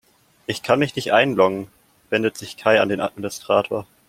[0.47, 1.67] Ich kann mich nicht einloggen,
[2.09, 3.85] wendet sich Kai an den Administrator.